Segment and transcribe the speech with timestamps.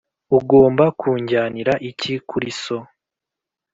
[0.37, 2.77] Ugomba kunjyanira iki kuri so?